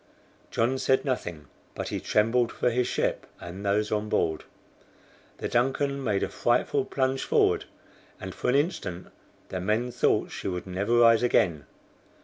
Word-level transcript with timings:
John 0.49 0.79
said 0.79 1.05
nothing, 1.05 1.45
but 1.75 1.89
he 1.89 1.99
trembled 1.99 2.51
for 2.51 2.71
his 2.71 2.87
ship, 2.87 3.27
and 3.39 3.63
those 3.63 3.91
on 3.91 4.09
board. 4.09 4.45
The 5.37 5.47
DUNCAN 5.47 6.03
made 6.03 6.23
a 6.23 6.27
frightful 6.29 6.85
plunge 6.85 7.21
forward, 7.23 7.65
and 8.19 8.33
for 8.33 8.49
an 8.49 8.55
instant 8.55 9.09
the 9.49 9.61
men 9.61 9.91
thought 9.91 10.31
she 10.31 10.47
would 10.47 10.65
never 10.65 10.97
rise 10.97 11.21
again. 11.21 11.67